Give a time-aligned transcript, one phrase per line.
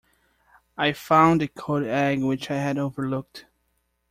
[0.79, 3.45] I found a cold egg which I had overlooked.